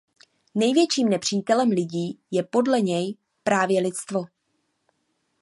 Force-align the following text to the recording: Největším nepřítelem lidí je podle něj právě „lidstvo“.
Největším 0.55 1.09
nepřítelem 1.09 1.69
lidí 1.69 2.19
je 2.31 2.43
podle 2.43 2.81
něj 2.81 3.17
právě 3.43 3.81
„lidstvo“. 3.81 4.25